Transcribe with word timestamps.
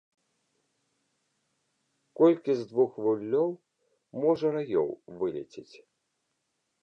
Колькі 2.21 2.51
з 2.61 2.65
двух 2.71 2.91
вуллёў 3.07 3.51
можа 4.23 4.47
раёў 4.57 4.89
вылецець? 5.19 5.75